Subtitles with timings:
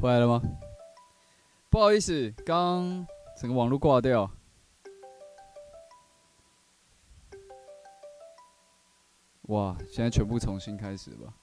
[0.00, 0.40] 回来了吗？
[1.70, 3.04] 不好意思，刚
[3.36, 4.30] 整个网络挂掉。
[9.48, 11.34] 哇，现在全部重新开始吧。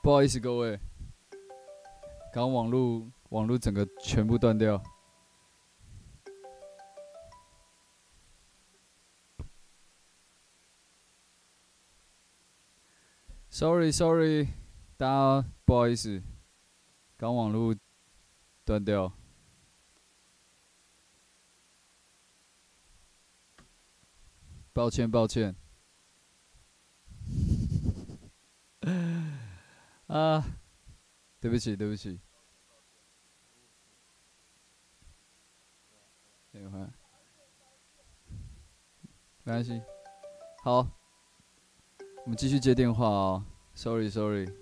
[0.00, 0.80] 不好意思，各位，
[2.32, 4.82] 刚网络网络整个全部断掉。
[13.50, 14.48] Sorry，Sorry，
[14.96, 16.22] 大家不好意思，
[17.16, 17.74] 刚网络
[18.64, 19.12] 断掉，
[24.72, 25.54] 抱歉，抱歉。
[30.18, 30.44] 啊，
[31.38, 32.18] 对不起，对不起。
[36.50, 36.64] 没
[39.44, 39.80] 关系。
[40.64, 40.78] 好，
[42.24, 43.46] 我们继续接电话哦。
[43.74, 44.52] Sorry，Sorry。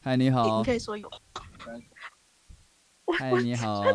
[0.00, 0.58] 嗨，你好。
[0.58, 1.10] 你可以说有。
[3.18, 3.82] 嗨，你好。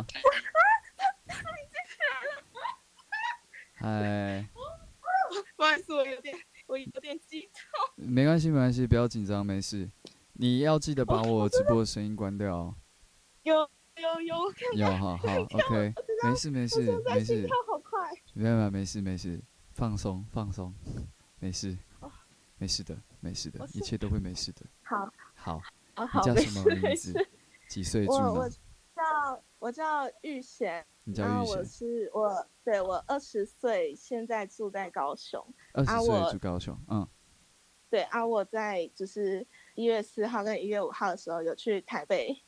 [3.79, 4.45] 嗨。
[5.55, 6.37] 不好意思，我有点。
[6.71, 8.07] 我有点激动。
[8.07, 9.89] 没关系，没关系，不要紧张，没事。
[10.31, 12.73] 你要记得把我直播的声音关掉。
[13.43, 13.53] 有
[13.97, 14.35] 有有。
[14.75, 17.45] 有，好 好，OK，没事没事没事。
[17.45, 18.09] 跳好快。
[18.33, 19.41] 没有没有，没事没事，
[19.73, 20.73] 放松放松，
[21.39, 21.77] 没事，
[22.57, 24.65] 没事的，没事的，一切都会没事的。
[24.81, 25.11] 好。
[25.93, 26.21] 好。
[26.21, 27.13] 你叫什么名字？
[27.67, 28.31] 几岁住呢？
[28.31, 30.85] 我我叫我叫玉贤。
[31.03, 35.45] 然后我是我，对我二十岁，现在住在高雄。
[35.73, 37.07] 二十岁住高雄，嗯。
[37.89, 39.45] 对啊，我在就是
[39.75, 42.41] 一月四号跟一月五号的时候有去台北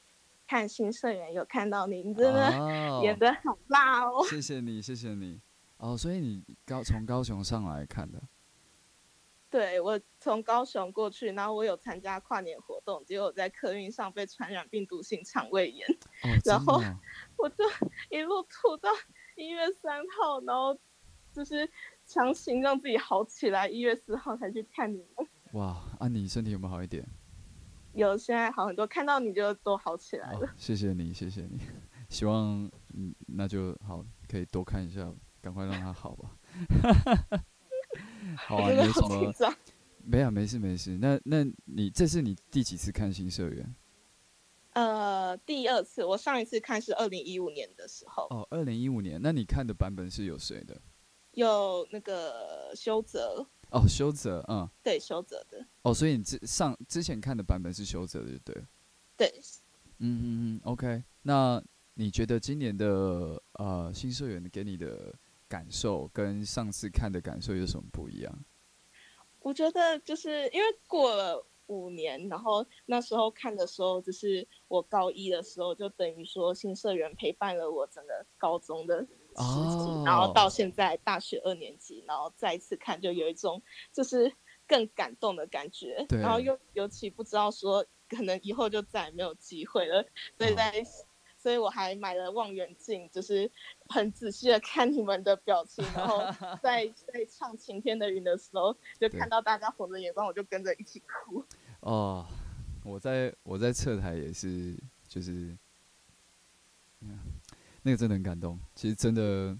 [0.47, 4.25] 看新社员，有看到你，真的演的好辣哦。
[4.29, 5.41] 谢谢你，谢谢你。
[5.75, 8.21] 哦，所以你高从高雄上来看的。
[9.49, 15.85] 对，我从高雄过去，然后我有参加跨年活动，结果在客运上被传染病毒性肠胃炎，
[16.45, 16.81] 然后
[17.37, 17.65] 我就
[18.09, 18.89] 一路吐到
[19.35, 20.75] 一月三号，然后
[21.33, 21.69] 就是
[22.13, 25.27] 强行让自己好起来，一月四号才去看你们。
[25.53, 27.03] 哇，啊，你身体有没有好一点？
[27.93, 30.53] 有，现在好很多，看到你就都好起来了。
[30.55, 31.57] 谢谢你，谢谢你，
[32.09, 36.37] 希望嗯，那就好，可以多看一下，赶快让他好吧。
[38.37, 39.55] 好啊，没什么，
[40.05, 40.95] 没有，没事没事。
[41.01, 43.75] 那那你这是你第几次看新社员？
[44.73, 46.05] 呃，第二次。
[46.05, 48.27] 我上一次看是二零一五年的时候。
[48.29, 49.19] 哦，二零一五年。
[49.21, 50.79] 那你看的版本是有谁的？
[51.33, 53.47] 有那个修泽。
[53.69, 55.65] 哦，修泽，嗯，对，修泽的。
[55.83, 58.63] 哦，所以你之上之前看的版本是修泽的，对。
[59.17, 59.33] 对。
[59.99, 61.03] 嗯嗯嗯，OK。
[61.21, 65.13] 那你觉得今年的呃新社员给你的？
[65.49, 68.45] 感受跟上次看的感受有什么不一样？
[69.37, 79.05] 我觉得就是因为过了五年，然后那时候看的时候，就是我高一的时候，就等于说新社员陪伴了我整个高中的
[79.35, 83.61] 时期，然后到现在大学二年级，然后再一次看，就有一种
[83.91, 84.31] 就是
[84.67, 86.05] 更感动的感觉。
[86.09, 90.05] 然后又尤其不知道说可能以后就再也没有机会了，
[90.37, 90.83] 所以在。
[91.35, 93.51] 所以我还买了望远镜，就是
[93.89, 96.19] 很仔细的看你们的表情，然后
[96.63, 101.43] 在在唱《晴天的云》的时候，就看到大家红着眼光，我就跟着一起哭。
[101.81, 102.25] 哦，
[102.85, 104.73] 我在我在侧台也是，
[105.09, 105.57] 就是，
[107.83, 108.59] 那个真的很感动。
[108.73, 109.55] 其实真的，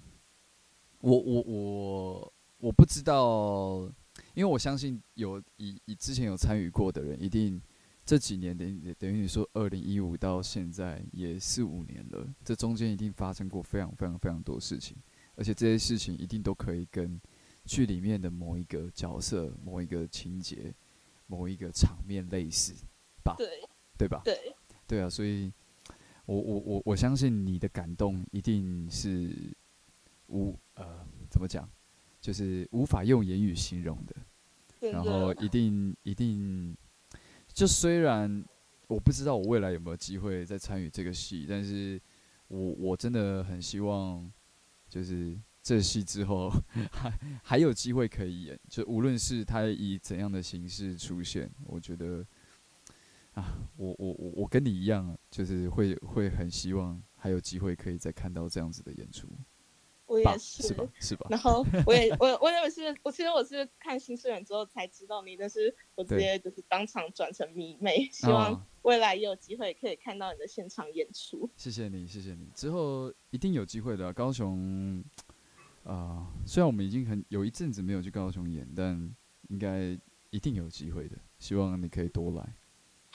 [1.00, 3.82] 我我我我不知道，
[4.34, 7.62] 因为我相信有以以之前有参与过的人一定。
[8.06, 14.98] 这几年等于等于你说，二零一五到现在也四五年了，这中间一定发生过非常非常非常多事情，
[15.38, 17.18] 而且这些事情一定都可以跟
[17.64, 20.76] 剧里面的某一个角色、某一个情节、
[21.28, 22.74] 某一个场面类似
[23.24, 23.36] 吧？
[23.38, 23.48] 对，
[23.98, 24.22] 对吧？
[24.26, 24.54] 对，
[24.86, 25.50] 对啊，所以，
[26.26, 29.56] 我我我我相信你的感动一定是
[30.28, 31.70] 无呃怎么讲，
[32.22, 36.76] 就是无法用言语形容的，然后一定一定。
[37.54, 38.44] 就虽然
[38.88, 42.02] 我不知道我未来有没有机会再参与这个戏，但是
[42.48, 44.32] 我我真的很希望，
[44.90, 46.50] 就是这戏之后
[46.92, 52.26] 还还有机会可以演，就无论是他以怎样的形式出现，我觉得
[53.34, 59.28] 啊，我我我我跟你一样，就是会会很希望还有机会可以再看到这样子的演出。
[60.06, 60.84] 我也是，是吧？
[61.00, 61.26] 是吧？
[61.30, 71.50] 然后我也我我也是，我其实我是看新世人之后才知道你，但是我直接就是当场转成迷妹，希望未来也有机会可以看到你的现场演出。
[71.56, 74.14] 谢谢你，谢谢你，之后一定有机会的。
[74.14, 75.04] 高雄
[75.84, 79.16] 啊，虽然我们已经很有一阵子没有去高雄演，但
[79.48, 79.98] 应该
[80.30, 81.18] 一定有机会的。
[81.40, 82.54] 希望你可以多来。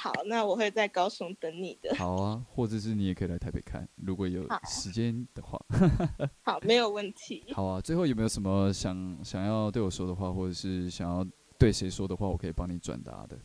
[0.01, 1.93] 好，那我会在高雄等你的。
[1.97, 5.61] 好啊，或者是你也可以来台北看，如果有时间的话。
[6.43, 7.45] 好，没有问题。
[7.53, 11.27] 好啊，最后有没有什么想想要对我说的话，或者是想要
[11.59, 13.37] 对谁说的话，我可以帮你转达的。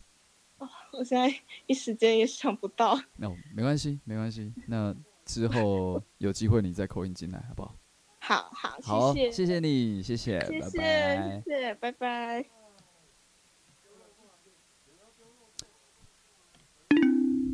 [0.59, 1.35] 哦，我现在
[1.65, 3.01] 一时间也想不到。
[3.17, 4.53] 那没关系，没关系。
[4.67, 4.95] 那
[5.25, 7.75] 之后 有机会你再扣音进来，好不好？
[8.19, 12.62] 好好，好，谢谢谢你，谢谢，谢谢，谢谢，拜拜。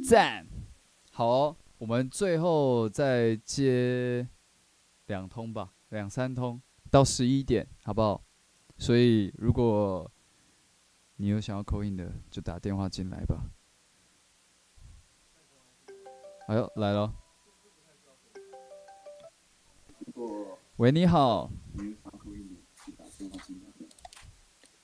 [0.10, 0.44] 赞，
[1.12, 4.28] 好，我们最后再接
[5.06, 6.60] 两通吧，两三通
[6.90, 8.24] 到十一点，好不好？
[8.76, 10.12] 所以如果
[11.18, 13.52] 你有想要扣印的，就打电话进来吧。
[16.48, 17.14] 哎呦，来了。
[20.78, 21.52] 喂，你好。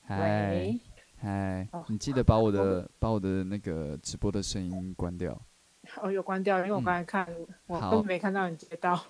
[0.04, 0.80] 嗨。
[1.26, 5.36] 嗨，你记得把我的把我的那个直播的声音关掉。
[6.00, 7.28] 哦，有关掉，因为我刚才看，
[7.66, 9.04] 我都没看到你接到。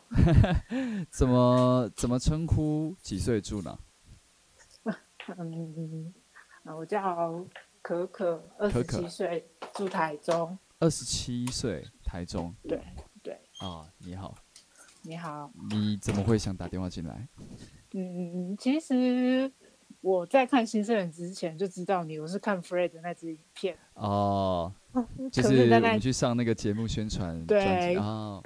[1.11, 2.95] 怎么怎么称呼？
[3.01, 3.77] 几岁住哪？
[5.37, 6.13] 嗯，
[6.63, 7.45] 我叫
[7.81, 10.57] 可可，二十七岁，住台中。
[10.79, 12.55] 二十七岁，台中。
[12.63, 12.81] 对
[13.21, 13.33] 对。
[13.59, 14.37] 啊，你好。
[15.01, 15.51] 你好。
[15.69, 17.27] 你怎么会想打电话进来？
[17.91, 19.51] 嗯，其实。
[20.05, 23.75] 我在看《新生人》之前就知道你，我是看 Fred 那支影片。
[23.95, 24.71] 哦，
[25.31, 28.39] 就是我们去上那个节目宣传对啊，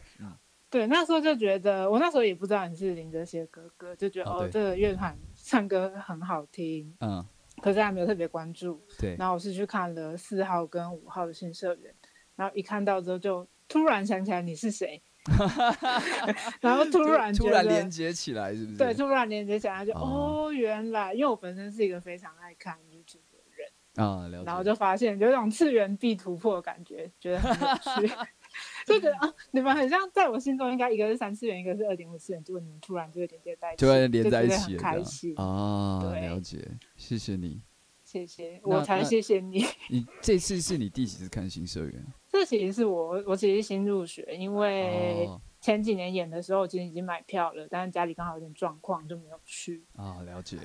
[0.69, 7.21] 对，那时候就觉得，我那时候也不知道你是林哲贤哥哥，就觉得哦，这个乐团唱歌很好听，嗯，
[7.61, 11.93] 可是还没有特别关注，对，然后我是去看了四号跟五号的新社员，
[12.37, 15.01] 然后一看到之后就突然想起来你是谁。
[16.61, 18.77] 然后突然突然连接起来，是不是？
[18.77, 23.69] 对，突然连接起来就哦，原来因为我本身是一个非常爱看 YouTube 的人
[24.07, 24.45] 啊，了解。
[24.45, 28.13] 然后就发现有一种次元壁突破的感觉，觉得很有趣，
[28.87, 35.99] 就觉得啊，你们很像在我心中应该一个是三次元，一个是二点五次元，结果你们突然就连接在一起，就连在一起，很开心啊。
[36.21, 37.61] 了解，谢谢你，
[38.03, 39.65] 谢谢，我才谢谢你。
[39.89, 42.05] 你这次是你第几次看新社员？
[42.29, 45.27] 这其实是我，我其实新入学，因为
[45.59, 49.83] 前几年演的时候，其实已经买票了，但是家里刚好有点状况，就没有去。
[49.95, 50.57] 啊，了解。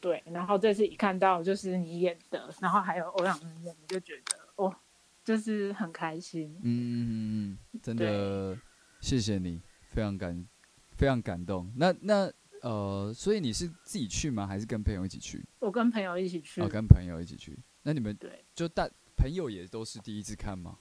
[0.00, 4.74] 对，然后这次一看到就是你演的，然后还有欧阳恩演，就觉得哦，
[5.24, 6.58] 就是很开心。
[6.64, 8.58] 嗯，真的，
[9.00, 9.60] 谢谢你，
[9.90, 10.44] 非常感，
[10.96, 11.72] 非常感动。
[11.76, 12.32] 那那
[12.62, 14.44] 呃，所以你是自己去吗？
[14.44, 15.40] 还是跟朋友一起去？
[15.60, 16.60] 我跟朋友一起去。
[16.60, 17.56] 哦，跟朋友一起去。
[17.84, 20.78] 那你们对，就大朋友也都是第一次看吗？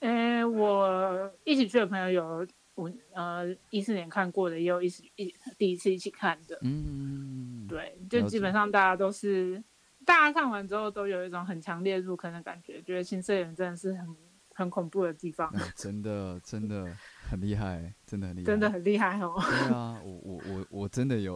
[0.00, 6.58] 嗯，我一起去的朋友有五呃一四年看过的，也有一起一第一次一起看的。
[6.62, 9.62] 嗯，对，就基本上大家都是，
[10.04, 14.16] 大家看完之后都有一种很强烈入坑的感觉，觉得新色人真的是很
[14.54, 15.50] 很恐怖的地方。
[15.74, 16.94] 真的真的
[17.30, 19.34] 很厉害，真的很厉害，真的很厉害哦。
[19.40, 21.34] 对啊，我我我我真的有。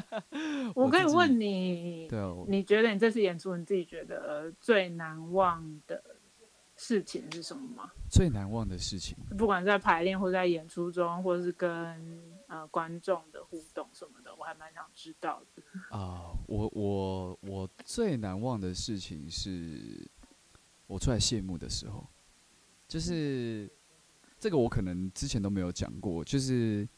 [0.76, 6.02] 我可以问你，对啊，你觉得你这次演出你自己觉得最难忘的？
[6.86, 7.90] 事情是什么吗？
[8.08, 11.68] 最难忘的事情，不管在排练或在演出中，或者是跟
[12.46, 15.62] 呃观众的互动什么的，我还蛮想知道的。
[15.90, 20.08] 啊，我我我最难忘的事情是，
[20.86, 22.06] 我出来谢幕的时候，
[22.86, 23.68] 就是
[24.38, 26.88] 这个我可能之前都没有讲过，就是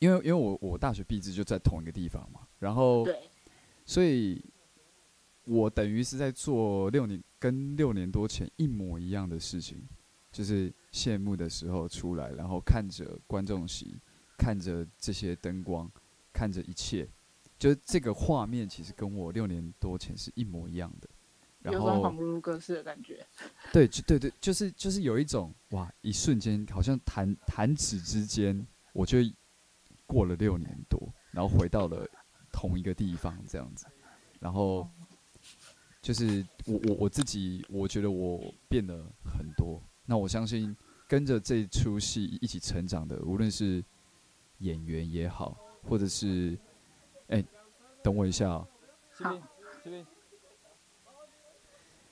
[0.00, 3.30] 因为因为我我大学毕制就在同一个地方嘛，然后对，
[3.86, 4.44] 所以。
[5.44, 9.82] 我等于是在做六年跟六年多前一模一样的事情，
[10.30, 13.98] 就是谢幕的时候出来，然后看着观众席，
[14.38, 15.90] 看着这些灯光，
[16.32, 17.08] 看着一切，
[17.58, 21.08] 就是这个画面其实跟我六年多前是一模一样的。
[21.60, 23.26] 然后恍如隔世的感觉。
[23.72, 29.18] 对，就对对，就是就是有一种哇，一瞬间好像弹弹指之间，我就
[30.06, 32.08] 过了六年多，然后回到了
[32.52, 33.86] 同一个地方这样子，
[34.38, 34.88] 然后。
[36.02, 38.94] 就是我我我自己，我觉得我变了
[39.24, 39.80] 很多。
[40.04, 40.76] 那我相信
[41.08, 43.82] 跟着这出戏一起成长的，无论是
[44.58, 46.58] 演员也好，或者是，
[47.28, 47.42] 哎，
[48.02, 48.66] 等我一下啊。
[49.12, 49.38] 好，
[49.84, 50.04] 这边。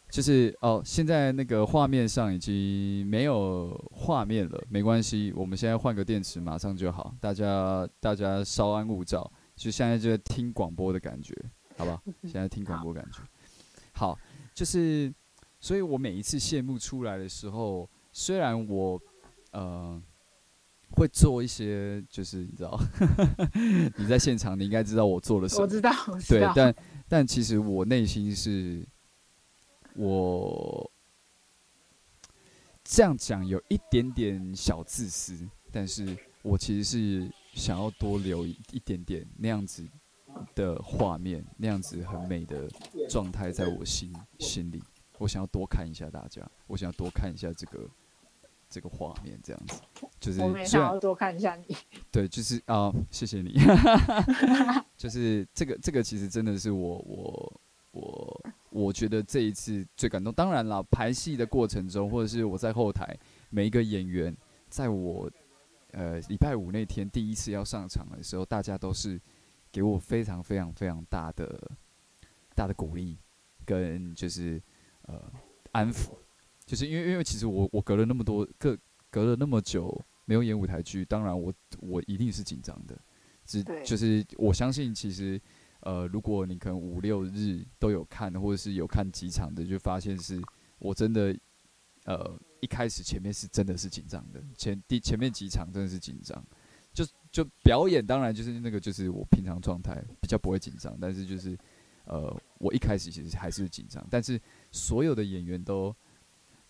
[0.09, 7.15] 就是哦，现在那个画面上已经没有画面了，没关系，我们现在换个电池，马上就好。
[7.21, 11.33] 大家大家稍安勿躁，就现在就在听广播的感觉，
[11.77, 12.01] 好吧？
[12.23, 13.21] 现在听广播感觉
[14.01, 14.19] 好，
[14.55, 15.13] 就是，
[15.61, 18.99] 所以我每一次谢幕出来的时候，虽然我
[19.51, 20.03] 呃
[20.93, 22.81] 会做一些，就是你知道，
[23.99, 25.93] 你在现场，你应该知道我做了什么，我知道，
[26.27, 26.75] 对，但
[27.09, 28.83] 但其实我内心是。
[29.97, 30.89] 我
[32.85, 35.37] 这样讲有一点点小自私，
[35.73, 39.85] 但是我其实是想要多留一点点那样子
[40.55, 42.69] 的画面，那样子很美的
[43.09, 44.83] 状态在我心心里。
[45.19, 47.89] 我想要多看一下大家，我想要多看一下这个
[48.69, 49.81] 这个画面，这样子
[50.19, 51.77] 就是我想要多看一下你。
[52.11, 53.59] 对，就是啊，谢谢你。
[54.97, 57.61] 就是这个这个其实真的是我我
[57.93, 58.41] 我。
[58.73, 63.19] 我觉得这一次最感动，当然了，排戏的过程中，或者是我在后台，
[63.49, 64.33] 每一个演员，
[64.69, 65.29] 在我
[65.91, 69.21] 呃礼拜五那天第一次要上场的时候，大家都是
[69.71, 71.71] 给我非常非常非常大的
[72.55, 73.17] 大的鼓励，
[73.65, 74.63] 跟就是
[75.03, 75.33] 呃
[75.73, 76.11] 安抚，
[76.67, 78.77] 就是因为因为其实我我隔了那么多隔
[79.11, 82.99] 隔了那么久没有演舞台剧，当然我我一定是紧张的，
[83.45, 85.41] 只就是我相信其实。
[85.83, 90.39] 呃，如果你可能五六日都有看，或者是有看几场的，就发现是
[90.79, 91.35] 我真的，
[92.05, 96.45] 呃，一开始前面是真的是紧张的，前第前面几场真的是紧张，
[97.31, 101.57] 就表演当然就是那个就是我平常状态比较不会紧张，但是就是
[102.05, 105.95] 呃，我一开始其实还是紧张，但是所有的演员都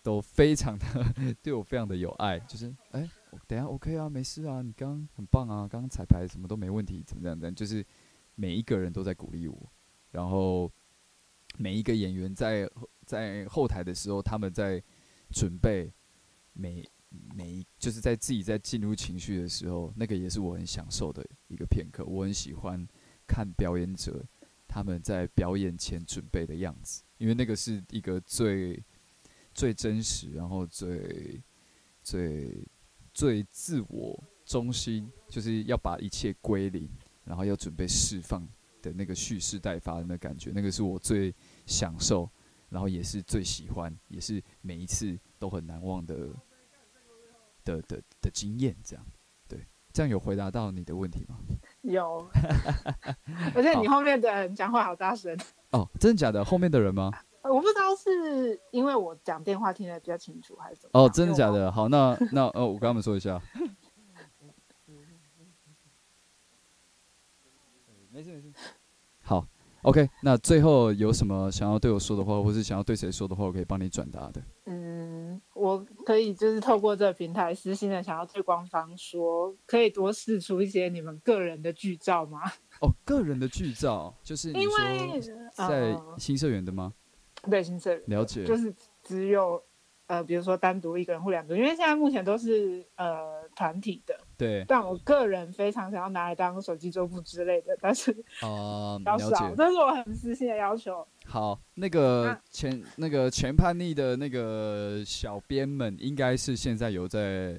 [0.03, 0.85] 都非常的
[1.41, 3.09] 对我非常的有爱，就是哎，
[3.47, 7.85] 等下 OK 啊，没事啊，你刚刚很棒啊，刚刚彩排什么都没问题，怎么样怎样，就是。
[8.33, 9.71] 每一个人都在鼓励我，
[10.09, 10.71] 然后
[11.57, 12.67] 每一个演员在
[13.05, 14.81] 在后台的时候，他们在
[15.31, 15.91] 准备
[16.53, 16.89] 每
[17.35, 22.03] 每就是在自己在进入情绪的时候，那个也是我很享受的一个片刻。
[22.05, 22.87] 我很喜欢
[23.27, 24.25] 看表演者
[24.67, 28.83] 他们在表演前准备的样子，因为那个是一个最
[29.53, 31.41] 最真实，然后最
[32.01, 32.67] 最
[33.13, 36.89] 最自我中心，就是要把一切归零。
[37.23, 38.45] 然后要准备释放
[38.81, 41.33] 的那个蓄势待发的那感觉，那个是我最
[41.67, 42.27] 享受，
[42.67, 46.29] 然后也是最喜欢，也是每一次都很难忘的
[47.63, 48.75] 的的的经验。
[48.83, 49.05] 这样，
[49.47, 51.37] 对，这样有回答到你的问题吗？
[51.81, 52.27] 有，
[53.55, 55.37] 而且你后面的人讲话好大声
[55.71, 56.43] 哦，真的假的？
[56.43, 57.11] 后面的人吗？
[57.43, 60.99] 我不知道是因为我讲电话听得比较清楚，还是怎么？
[61.01, 61.71] 哦，真的假的？
[61.71, 63.41] 好，那那呃，我跟他们说一下。
[68.13, 68.51] 没事没事，
[69.21, 69.47] 好
[69.83, 70.07] ，OK。
[70.21, 74.43] 那最后有什么想要对我说的话，或是想要对谁说的话，我可以帮你转达的。
[74.73, 82.39] 嗯，我可以就是透过这个平台私信的想要对官方说，可以多试出一些你们个人的剧照吗？
[82.79, 85.19] 哦，个人的剧照，就是因为
[85.53, 86.93] 在新社员的吗？
[87.49, 88.73] 对，新社员了解，就是
[89.03, 89.61] 只有
[90.07, 94.17] 呃，比如说单独一个人或两个人，因为现在目前都是呃团体的。
[94.37, 98.11] 对，但我个人非常想要拿来当手机桌布之类的，但是
[98.41, 101.05] 哦， 比较少，这是我很私心的要求。
[101.31, 107.57] 好，那个前那个前叛逆的那个小编们，应该是现在有在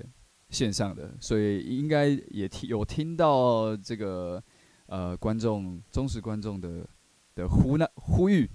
[0.50, 4.42] 线上的，所以应该也听有听到这个
[4.88, 6.86] 呃观众忠实观众的
[7.34, 8.46] 的呼那呼吁，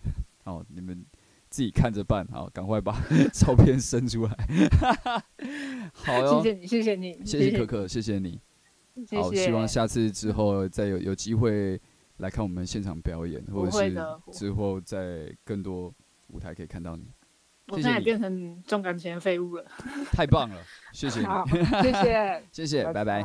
[0.44, 1.04] 哦，你们
[1.50, 3.02] 自己看着办，好，赶快把
[3.34, 4.38] 照片伸出来。
[5.94, 8.40] 好哟，谢谢你，谢谢你，谢谢可可，谢谢你。
[9.20, 11.82] 好，希望下次之后再有有机会
[12.18, 13.96] 来看我们现场表演，或者是
[14.32, 15.94] 之后在更多
[16.28, 17.06] 舞台可以看到你。
[17.68, 19.66] 我现在变成重感情的废物了，
[20.14, 20.56] 太棒了，
[20.94, 21.26] 谢谢你，
[21.84, 23.22] 谢谢，谢谢，拜拜。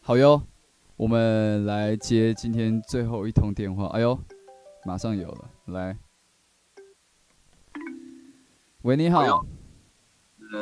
[0.00, 0.42] 好哟，
[0.96, 3.86] 我们来接今天最后一通电话。
[3.86, 4.18] 哎呦，
[4.84, 5.96] 马上有了，来。
[8.82, 9.46] 喂，你好。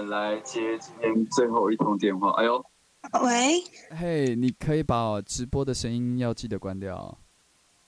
[0.04, 2.30] 来接今天最后一通电话。
[2.40, 2.64] 哎呦，
[3.22, 3.62] 喂。
[3.96, 7.18] 嘿，你可以把直播的声音要记得关掉。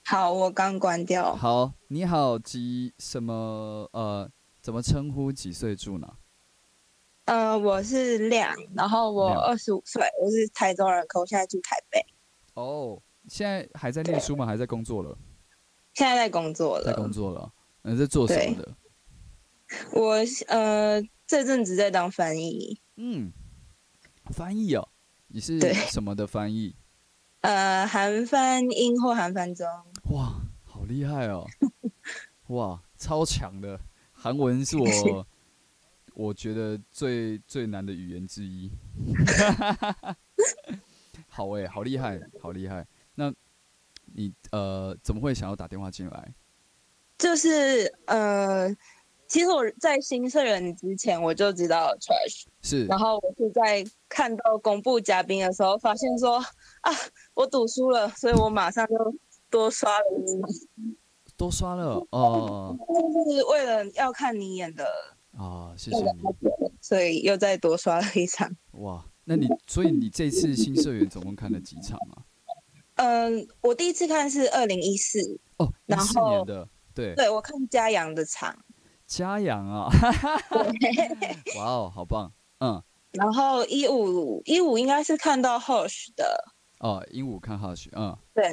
[0.05, 1.35] 好，我刚关掉。
[1.35, 3.89] 好，你好，几什么？
[3.93, 4.31] 呃，
[4.61, 5.33] 怎么称呼？
[5.33, 6.07] 几岁住呢？
[7.25, 12.05] 呃，我是亮，然后我二十五岁，我是台中人，可我现在住台北。
[12.53, 14.45] 哦，现在还在念书吗？
[14.45, 15.17] 还在工作了？
[15.95, 16.85] 现在在工作了。
[16.85, 17.51] 在工作了。
[17.81, 18.77] 你在做什么的？
[19.93, 20.17] 我
[20.49, 23.33] 呃这阵子在当翻译嗯，
[24.33, 24.89] 翻译哦，
[25.29, 25.59] 你是
[25.91, 26.75] 什么的翻译？
[27.41, 29.67] 呃，韩翻英或韩翻中。
[30.11, 31.47] 哇，好厉害哦！
[32.49, 33.79] 哇，超强的
[34.13, 35.27] 韩文是我
[36.15, 38.71] 我觉得最最难的语言之一。
[41.29, 42.87] 好诶，好厉害，好厉害。
[43.15, 43.33] 那
[44.05, 46.35] 你呃，怎么会想要打电话进来？
[47.19, 48.75] 就是呃。
[49.35, 56.37] 其实我在新社员之前我就知道 Trash，是，然后我是在看到公布嘉宾的时候，发现说
[56.83, 56.93] 啊，
[57.35, 58.95] 我赌输了，所以我马上就
[59.51, 60.97] 多刷了一场，
[61.37, 64.87] 多刷了哦，就是为了要看你演的
[65.37, 66.21] 啊，谢谢你，
[66.81, 68.49] 所以又再多刷了一场。
[68.75, 72.23] 哇，那你所以你这次新社员总共看了几场啊？
[72.95, 75.19] 嗯，我第一次看是二零一四
[75.57, 78.57] 哦，一四年的，对，对我看嘉阳的场。
[79.17, 79.89] 嘉阳啊，
[81.57, 82.83] 哇哦，好棒，嗯。
[83.13, 86.45] 然后一五一五应该是看到 Hush 的
[86.81, 88.17] 哦，一五看 Hush，嗯。
[88.35, 88.51] 对，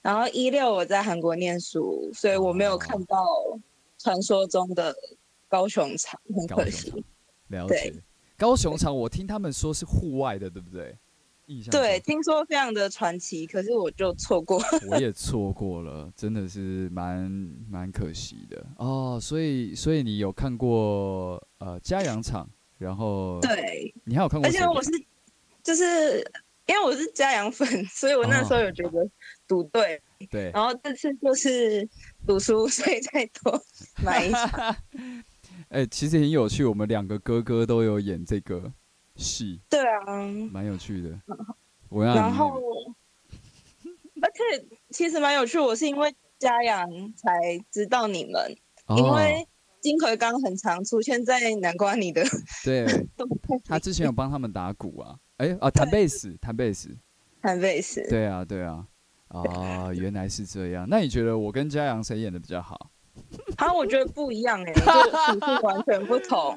[0.00, 3.26] 然后一六我在韩国念书，所以我没有看到
[3.98, 4.94] 传说中的
[5.48, 7.04] 高雄场，很可惜。
[7.48, 7.92] 了解，
[8.38, 10.96] 高雄场我听他们说是户外的，对不对？
[11.70, 14.62] 对，听说非常的传奇，可是我就错过。
[14.88, 17.30] 我也错过了，真的是蛮
[17.68, 19.18] 蛮可惜的哦。
[19.20, 24.48] 所以，所以你有看过呃嘉阳场，然后对，你还有看过？
[24.48, 24.90] 而且我是
[25.62, 26.18] 就是
[26.66, 29.10] 因为我是嘉阳粉， 所以我那时候有觉得
[29.48, 30.50] 赌对，对。
[30.52, 31.88] 然后这次就是
[32.26, 33.60] 赌输，所以再多
[34.04, 34.76] 买一场。
[35.70, 38.72] 哎，其实很有趣，我们两个哥哥都有演这个。
[39.20, 40.04] 戏对啊，
[40.50, 41.10] 蛮有趣的。
[41.88, 42.60] 我要然后，
[44.22, 45.58] 而且其实蛮有趣。
[45.58, 47.30] 我是因为嘉阳才
[47.70, 48.56] 知道你们，
[48.96, 49.46] 因为
[49.80, 52.22] 金奎刚很常出现在南瓜你的。
[52.64, 52.86] 对，
[53.64, 56.96] 他之前有帮他们打鼓啊，哎啊，弹贝斯，弹贝斯，
[57.42, 58.06] 弹贝斯。
[58.08, 58.86] 对啊，对啊，
[59.28, 60.86] 啊，原来是这样。
[60.88, 62.90] 那你觉得我跟嘉阳谁演的比较好？
[63.56, 66.56] 啊，我觉得不一样哎，就属性完全不同。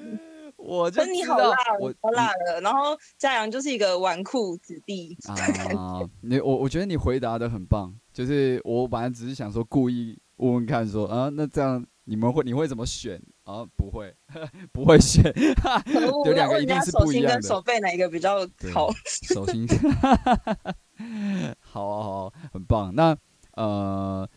[0.65, 2.61] 我就你好辣，我好辣的。
[2.61, 5.99] 然后嘉阳就是一个纨绔子弟啊。
[6.21, 13.65] 你我我觉得你回答的很棒，就是我本来只是想说故意问问看，说啊，那这样你们会你会怎么选啊？
[13.75, 14.15] 不会
[14.71, 15.21] 不会选，
[16.25, 17.41] 有两个一定是不一样的。
[17.41, 18.89] 手背哪一个比较好？
[19.05, 19.67] 手心。
[21.59, 22.95] 好啊好，很棒。
[22.95, 23.17] 那
[23.55, 24.29] 呃，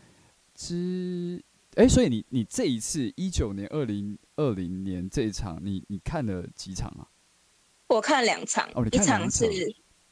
[0.53, 1.41] 之
[1.75, 4.19] 哎，所以你你这一次一九年二零。
[4.37, 7.05] 二零年这一场，你你看了几场啊？
[7.87, 9.45] 我看两场，一场是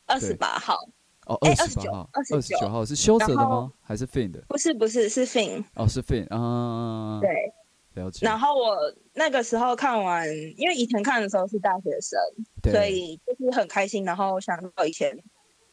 [0.05, 0.75] 二十八号，
[1.27, 3.71] 哦，二十九号，二十九号是修泽的吗？
[3.81, 4.41] 还是 Fin 的？
[4.47, 5.63] 不是，不是，是 Fin。
[5.75, 7.19] 哦，是 Fin 啊。
[7.21, 7.53] 对，
[8.01, 8.25] 了解。
[8.25, 8.77] 然后我
[9.13, 12.19] 那个时候看完，因为以前看的时候是大学生，
[12.71, 15.15] 所以就是很开心，然后想到以前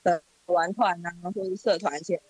[0.02, 2.20] 的玩团啊，或者社团一些，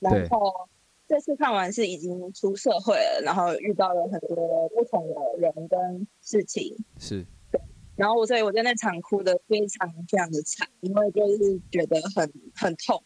[0.00, 0.68] 然后。
[1.08, 7.60] 这次看完是已经出社会了，然后遇到了很多不同的人跟事情，是对。
[7.94, 13.00] 然后我所以我在那场哭的非常非常的惨，因为就是觉得很很痛，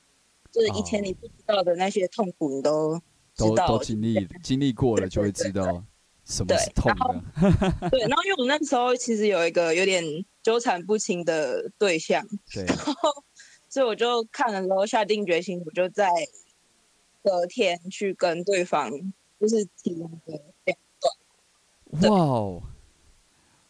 [0.50, 2.98] 就是以前你不知道的那些痛苦你都
[3.36, 5.84] 都都经历经历过了，就会知道
[6.24, 7.90] 什么是痛的。
[7.90, 10.02] 对，然后因为我那时候其实有一个有点
[10.42, 12.64] 纠缠不清的对象，对，
[13.68, 16.08] 所以我就看了之后下定决心，我就在。
[17.22, 18.90] 隔天去跟对方
[19.38, 20.78] 就是提那个两
[22.00, 22.62] 段，哇哦，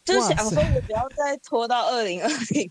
[0.03, 2.69] 就是想说我不要再拖到二零二零，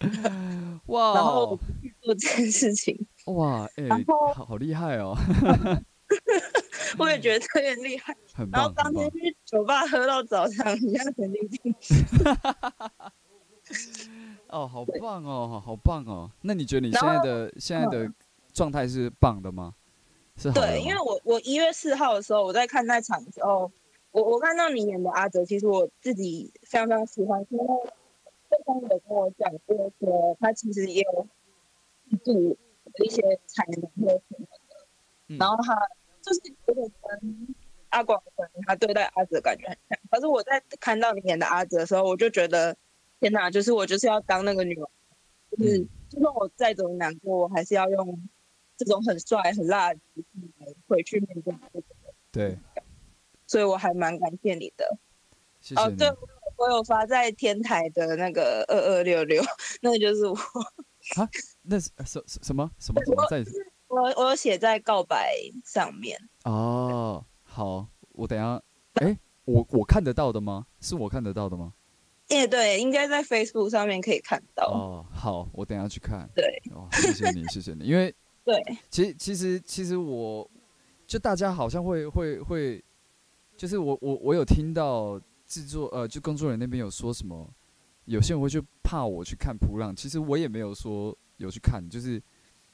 [0.86, 5.16] 哇， 然后去做这件事情，哇，哎，然后好厉害哦，
[6.98, 8.16] 我也觉得特别厉害，
[8.52, 11.94] 然后当天去酒吧喝到早上，一样肯定进去，
[14.48, 18.12] 哦，好棒哦，好棒哦，那你觉得你现在的现在的
[18.52, 19.74] 状态是棒的吗？
[20.54, 23.70] 对，因为我我一月四号的时候，我在看那场的时候，
[24.10, 27.66] 我我看到你演的阿哲，其实我自己非常非常喜欢，因为
[28.48, 31.26] 对方有跟我讲过，说他其实也有
[32.24, 32.56] 度
[32.94, 34.46] 的一些才能或什么
[35.28, 35.76] 的，然后他
[36.22, 37.54] 就是有点跟
[37.90, 42.74] 阿广可能他对待阿哲感觉很像，可是我在看到你演的阿哲的时候，我就觉得
[43.20, 44.90] 天哪，就是我就是要当那个女王，
[45.50, 48.18] 就是就算我再怎么难过，我还是要用。
[48.84, 50.00] 这种很帅很辣的
[50.88, 51.54] 回去面对
[52.32, 52.58] 对，
[53.46, 54.98] 所以我还蛮感谢你的。
[55.76, 56.08] 哦，对，
[56.56, 59.42] 我有发在天台的那个二二六六，
[59.82, 60.34] 那个就是我。
[61.16, 61.28] 啊？
[61.60, 63.44] 那是什什么什么什么在？
[63.88, 65.34] 我我有写在告白
[65.66, 66.18] 上面。
[66.44, 68.62] 哦，好，我等下，
[68.94, 70.66] 哎，我我看得到的吗？
[70.80, 71.74] 是我看得到的吗？
[72.28, 74.64] 哎，对，应该在 Facebook 上面可以看到。
[74.68, 76.30] 哦，好，我等下去看。
[76.34, 78.14] 对，哦，谢谢你，谢谢你，因为
[78.44, 80.48] 对，其实其实其实我，
[81.06, 82.82] 就大家好像会会会，
[83.56, 87.48] 就是我我我有听到制作呃，就工作人员那边有说什么，
[88.06, 92.20] 有些人会去怕我去看普浪，其实我也没有说有去看，就是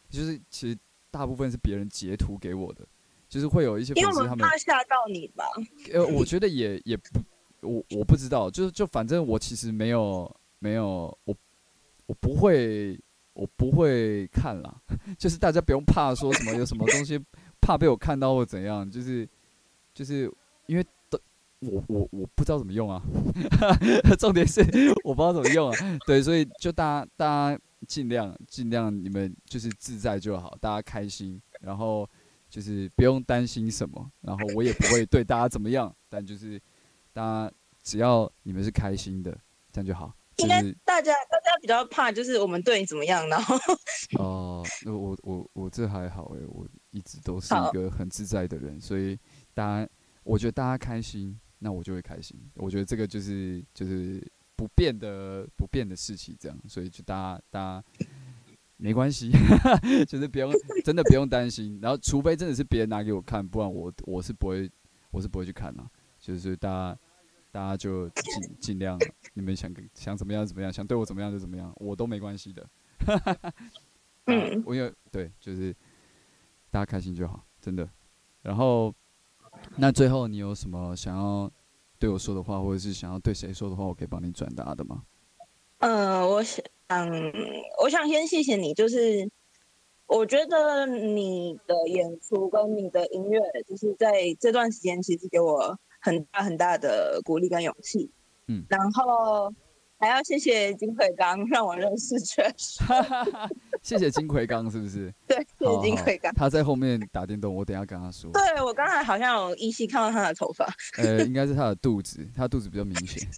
[0.08, 0.78] 就是其实
[1.10, 2.86] 大部分是别人截图给我的，
[3.28, 5.44] 就是会有一些粉丝他们怕吓到你吧？
[5.92, 7.20] 呃，我觉得也也不。
[7.62, 11.34] 我我不知道，就是就反正我其实没有没有我
[12.04, 12.96] 我不会
[13.36, 14.82] 我不会看啦，
[15.18, 17.18] 就是大家不用怕说什么有什么东西
[17.60, 19.28] 怕被我看到或怎样，就是
[19.94, 20.32] 就是
[20.66, 21.20] 因为都
[21.60, 23.02] 我我我不知道怎么用啊，
[24.18, 24.60] 重点是
[25.04, 32.08] 我不知道怎么用啊，对，所以就大家大家尽量尽量你们就是自在就好，大家开心，然后
[32.48, 36.60] 就是不用担心什么，然后我也不会对大家怎么样，但就是。
[37.16, 37.50] 大家
[37.82, 39.32] 只要你们是开心的，
[39.72, 40.14] 这样就好。
[40.38, 43.56] 应该大家大家比较怕就是我们对你怎么样，然后
[44.18, 49.18] 哦，那我我我这还好哎，我一直都是一个很自在的人，所以
[49.54, 49.88] 大家
[50.24, 52.38] 我觉得大家开心，那我就会开心。
[52.56, 54.22] 我觉得这个就是就是
[54.54, 57.84] 不变的不变的事情，这样，所以就大家大家
[58.76, 59.30] 没关系，
[60.06, 60.52] 就是不用
[60.84, 61.78] 真的不用担心。
[61.80, 64.70] 然后除非真的是别人拿给我看，不然我我是不会
[65.10, 65.82] 我是不会去看的，
[66.20, 66.98] 就是大家。
[67.56, 68.98] 大家就尽尽量，
[69.32, 72.68] 你们想想怎么样怎么样，想对我怎么样就怎么样，我都没关系的。
[74.28, 75.74] 嗯，我有对，就是
[76.70, 77.88] 大家开心就好，真的。
[78.42, 78.94] 然后，
[79.78, 81.50] 那最后你有什么想要
[81.98, 85.04] 对我说的话，或者是想要对谁说的话，我可以帮你转达的吗？
[85.78, 86.62] 嗯，我想，
[87.82, 89.30] 我想先谢谢你，就是
[90.04, 95.78] 我觉得你的演出跟你的音乐，就是在这段时间其实给我。
[96.06, 98.08] 很大很大的鼓励跟勇气，
[98.46, 99.52] 嗯，然后
[99.98, 102.78] 还要谢谢金奎刚让我认识确实，
[103.82, 105.12] 谢谢金奎刚是不是？
[105.26, 108.30] 对，谢谢金奎刚，他在后面打电动，我等下跟他说。
[108.30, 110.64] 对我刚才好像有依稀看到他的头发，
[111.02, 113.28] 呃，应该是他的肚子，他肚子比较明显。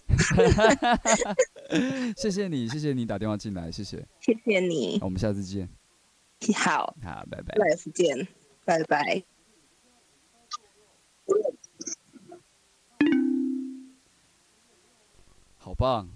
[2.15, 5.67] 谢谢你，谢谢你打电话进来，谢谢，谢谢你，我们下次见，
[6.55, 8.27] 好，好，拜拜，下次见，
[8.63, 9.38] 拜拜。
[15.69, 16.09] 好棒，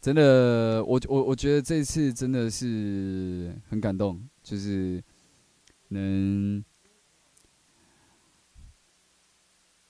[0.00, 5.02] 真的，我我我觉得这次真的是很感动，就是
[5.88, 6.64] 能，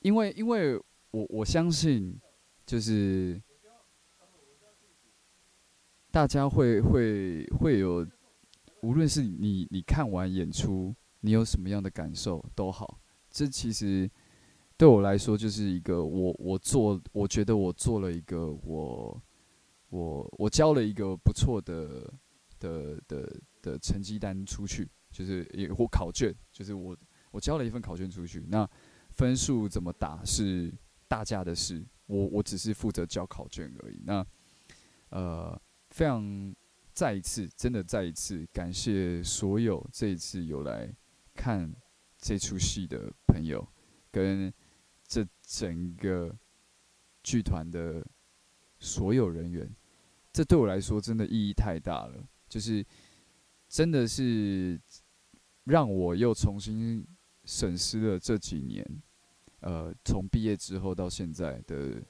[0.00, 0.78] 因为因为
[1.10, 2.18] 我我相信，
[2.64, 3.38] 就是
[6.10, 8.08] 大家会会会有，
[8.80, 12.98] 无论是你你看完演出，你有什么样的感受都好，
[13.30, 14.10] 这其实。
[14.78, 19.20] 对我来说，就是一个我我做，我觉得我做了一个我
[19.88, 22.14] 我我交了一个不错的
[22.60, 26.96] 的的的成绩单出去，就是也或考卷，就是我
[27.32, 28.46] 我交了一份考卷出去。
[28.48, 28.70] 那
[29.10, 30.72] 分数怎么打是
[31.08, 34.00] 大家的事，我我只是负责交考卷而已。
[34.06, 34.24] 那
[35.08, 35.60] 呃，
[35.90, 36.54] 非常
[36.92, 40.88] 再一次，真的再一次感谢所有这一次有来
[41.34, 41.74] 看
[42.16, 43.66] 这出戏的朋友
[44.12, 44.54] 跟。
[45.08, 46.32] 这整个
[47.24, 48.06] 剧团的
[48.78, 49.68] 所有人员，
[50.32, 52.22] 这对我来说真的意义太大了。
[52.48, 52.84] 就是
[53.68, 54.80] 真的是
[55.64, 57.06] 让我又重新
[57.44, 59.02] 审视了这几年，
[59.60, 62.02] 呃，从毕业之后到现在的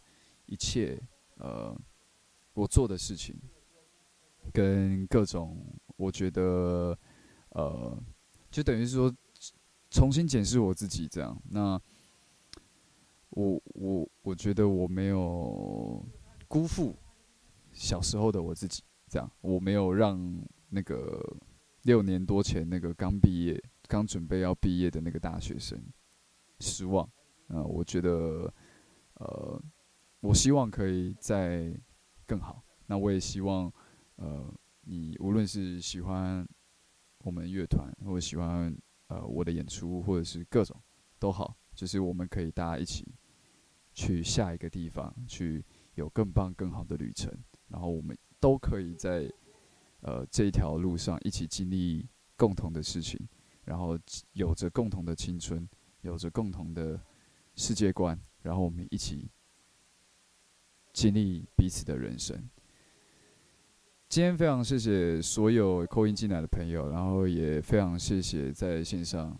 [0.46, 1.00] 一切，
[1.36, 1.76] 呃，
[2.52, 3.36] 我做的事情
[4.52, 5.56] 跟各种，
[5.96, 6.96] 我觉得，
[7.50, 8.00] 呃，
[8.50, 9.12] 就等于是说
[9.90, 11.40] 重新检视我自己这样。
[11.50, 11.80] 那
[13.38, 16.04] 我我我觉得我没有
[16.48, 16.92] 辜负
[17.72, 20.18] 小时候的我自己，这样我没有让
[20.68, 21.24] 那个
[21.82, 25.80] 六年多前那个刚毕业、刚准备要毕业的那个大学生
[26.58, 27.08] 失望。
[27.46, 28.52] 呃，我觉得，
[29.14, 29.62] 呃，
[30.18, 31.72] 我希望可以再
[32.26, 32.60] 更好。
[32.86, 33.72] 那我也希望，
[34.16, 36.44] 呃，你无论是喜欢
[37.18, 40.76] 我们乐团，或者喜欢呃我的演出，或者是各种
[41.20, 41.56] 都好。
[41.72, 43.06] 就是我们可以大家一起
[43.98, 45.64] 去下一个地方，去
[45.96, 47.28] 有更棒、更好的旅程，
[47.66, 49.28] 然后我们都可以在
[50.02, 53.18] 呃这一条路上一起经历共同的事情，
[53.64, 53.98] 然后
[54.34, 55.68] 有着共同的青春，
[56.02, 57.00] 有着共同的
[57.56, 59.28] 世界观，然后我们一起
[60.92, 62.48] 经历彼此的人生。
[64.08, 69.36] 今天非常谢谢所有扣音进来的朋友，然后也非常谢谢在线上。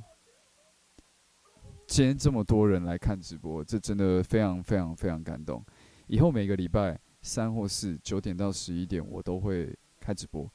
[1.89, 5.65] 今天这么多人来看直播，这真的非常非常非常感动。
[6.07, 10.49] 以后每个礼拜三或四九点到十一点，我都会开直播，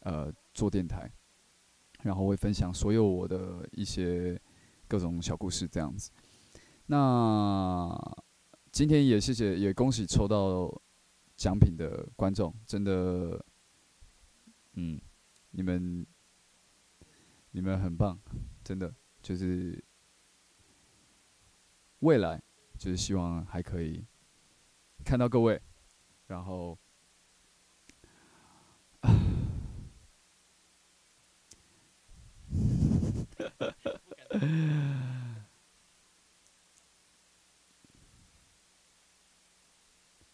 [0.00, 1.10] 呃，做电台，
[2.02, 4.38] 然后会分享所有我的一些
[4.86, 6.10] 各种小故事这样子。
[6.86, 7.90] 那
[8.70, 10.70] 今天也谢谢，也恭喜抽到
[11.34, 13.42] 奖品的观众，真的，
[14.74, 15.00] 嗯，
[15.50, 16.06] 你们
[17.52, 18.20] 你们很棒，
[18.62, 19.82] 真的就是
[22.04, 22.38] 未来
[22.76, 24.04] 就是希望还可以
[25.02, 25.58] 看到各位，
[26.26, 26.78] 然后。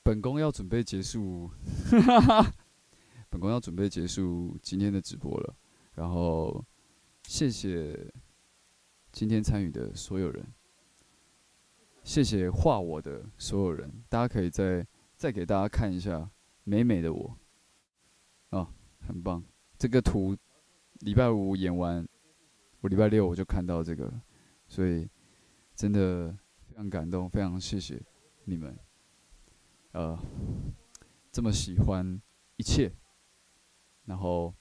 [0.02, 1.48] 本宫要准备结束，
[3.30, 5.56] 本宫要准备结束今天的直播了。
[5.94, 6.64] 然后，
[7.28, 8.12] 谢谢
[9.12, 10.44] 今天参与的所有人，
[12.10, 13.88] 谢谢画我的所有人。
[14.08, 14.84] 大家可以再
[15.16, 16.28] 再给大家看一下
[16.64, 17.38] 美美的我，
[18.48, 18.68] 啊，
[18.98, 19.44] 很棒。
[19.78, 20.36] 这个图
[21.02, 22.04] 礼拜五演完。
[22.80, 24.12] 我礼拜六我就看到这个，
[24.66, 25.08] 所以
[25.76, 28.02] 真的非常感动，非常谢谢
[28.42, 28.76] 你们，
[29.92, 30.18] 呃，
[31.30, 32.20] 这么喜欢
[32.56, 32.90] 一切，
[34.06, 34.52] 然后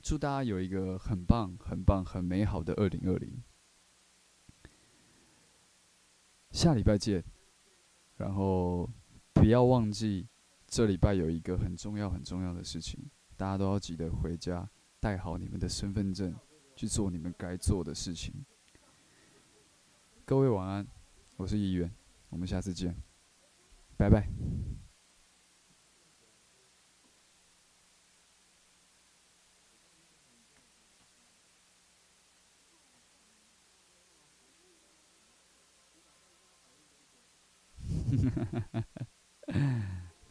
[0.00, 3.42] 祝大家有一个很棒、很棒、很美好的二零二零，
[6.50, 7.22] 下礼拜见，
[8.16, 8.88] 然后
[9.32, 10.26] 不要忘记
[10.66, 12.98] 这礼拜有一个很重要、很重要的事情，
[13.36, 14.68] 大家都要记得回家。
[15.00, 16.34] 带好你们的身份证，
[16.74, 18.34] 去做你们该做的事情。
[20.24, 20.84] 各位晚安，
[21.36, 21.88] 我是议员，
[22.30, 22.92] 我们下次见，
[23.96, 24.28] 拜拜。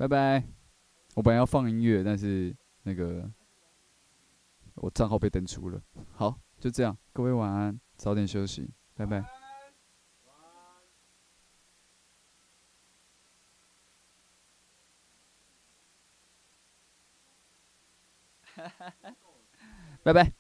[0.08, 0.48] 拜拜。
[1.16, 3.30] 我本来要放音乐，但是那个。
[4.80, 5.82] 我账号被登出了，
[6.14, 9.26] 好，就这样，各位晚安，早点休息，拜拜。
[20.04, 20.37] 拜拜。